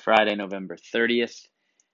[0.00, 1.46] Friday, November 30th.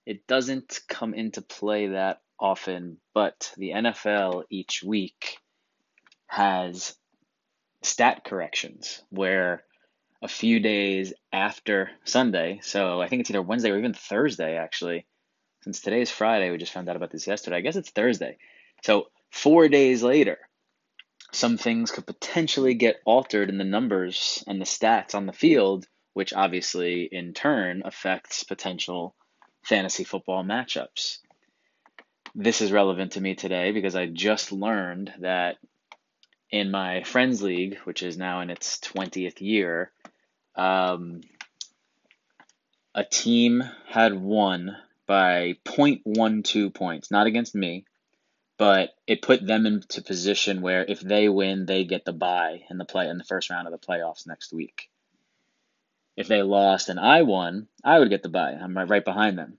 [0.06, 5.38] It doesn't come into play that often, but the NFL each week
[6.26, 6.94] has
[7.82, 9.64] stat corrections where
[10.22, 15.06] a few days after Sunday, so I think it's either Wednesday or even Thursday actually.
[15.62, 17.56] Since today's Friday, we just found out about this yesterday.
[17.56, 18.38] I guess it's Thursday.
[18.82, 20.38] So, four days later,
[21.32, 25.86] some things could potentially get altered in the numbers and the stats on the field,
[26.16, 29.14] which obviously in turn affects potential
[29.62, 31.18] fantasy football matchups.
[32.34, 35.58] This is relevant to me today because I just learned that
[36.50, 39.92] in my Friends League, which is now in its 20th year,
[40.54, 41.20] um,
[42.94, 44.74] a team had won
[45.06, 47.84] by 0.12 points, not against me,
[48.56, 52.78] but it put them into position where if they win, they get the bye in
[52.78, 54.88] the play in the first round of the playoffs next week.
[56.16, 58.52] If they lost and I won, I would get the bye.
[58.52, 59.58] I'm right, behind them.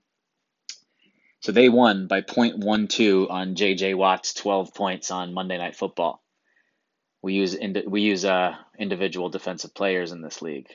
[1.40, 6.22] So they won by 0.12 on JJ Watt's 12 points on Monday Night Football.
[7.22, 10.68] We use indi- we use uh, individual defensive players in this league.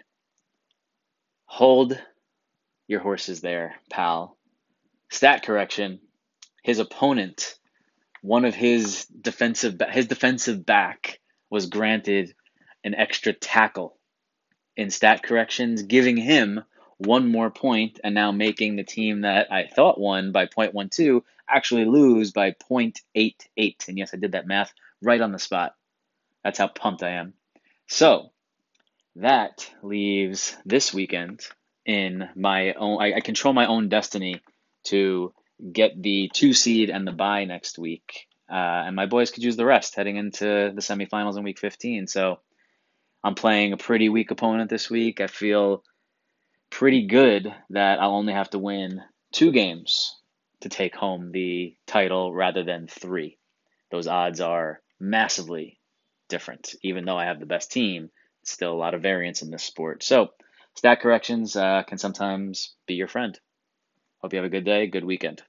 [1.45, 1.97] Hold
[2.88, 4.38] your horses there, pal.
[5.09, 6.00] Stat correction:
[6.64, 7.56] his opponent
[8.23, 12.34] one of his defensive his defensive back was granted
[12.84, 13.97] an extra tackle
[14.76, 16.64] in stat corrections, giving him
[16.98, 21.86] one more point and now making the team that I thought won by 0.12 actually
[21.86, 23.88] lose by 0.88.
[23.88, 25.76] And yes, I did that math right on the spot.
[26.44, 27.34] That's how pumped I am.
[27.88, 28.32] So
[29.18, 31.42] that leaves this weekend
[31.86, 34.42] in my own, I, I control my own destiny
[34.86, 35.34] to
[35.72, 38.28] get the two seed and the bye next week.
[38.50, 42.08] Uh, and my boys could use the rest heading into the semifinals in week 15.
[42.08, 42.40] So
[43.24, 45.22] I'm playing a pretty weak opponent this week.
[45.22, 45.84] I feel
[46.70, 50.20] pretty good that I'll only have to win two games
[50.62, 53.38] to take home the title rather than three.
[53.92, 55.80] Those odds are massively
[56.30, 56.75] different.
[56.81, 58.09] Even though I have the best team,
[58.42, 60.03] it's still a lot of variance in this sport.
[60.03, 60.30] So,
[60.76, 63.40] stat corrections uh, can sometimes be your friend.
[64.20, 65.44] Hope you have a good day, good weekend.